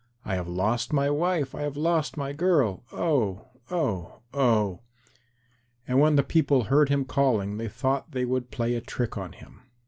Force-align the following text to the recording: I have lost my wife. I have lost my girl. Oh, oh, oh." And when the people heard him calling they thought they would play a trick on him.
I 0.25 0.33
have 0.33 0.47
lost 0.47 0.91
my 0.91 1.11
wife. 1.11 1.53
I 1.53 1.61
have 1.61 1.77
lost 1.77 2.17
my 2.17 2.33
girl. 2.33 2.83
Oh, 2.91 3.49
oh, 3.69 4.21
oh." 4.33 4.79
And 5.87 5.99
when 5.99 6.15
the 6.15 6.23
people 6.23 6.63
heard 6.63 6.89
him 6.89 7.05
calling 7.05 7.57
they 7.57 7.67
thought 7.69 8.09
they 8.11 8.25
would 8.25 8.49
play 8.49 8.73
a 8.73 8.81
trick 8.81 9.15
on 9.15 9.33
him. 9.33 9.61